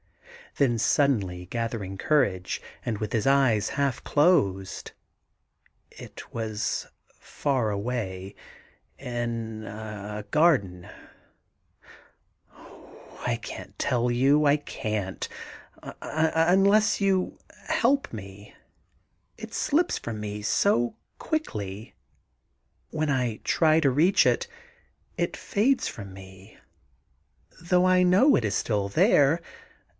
[0.57, 4.91] Then suddenly gathering courage, and with his eyes half closed:
[5.45, 6.87] * It was
[7.19, 8.35] far away...
[8.97, 10.89] in a garden...
[12.51, 14.43] Oh, I can't tell you...
[14.45, 15.29] I can't,
[16.01, 17.37] unless you
[17.67, 18.53] help me....
[19.37, 21.95] It slips from me so' quickly.
[22.89, 22.99] 24 THE GARDEN GOD...
[22.99, 24.47] When I try to reach it,
[25.15, 26.57] it fades from me,
[27.61, 29.39] though I know it is still there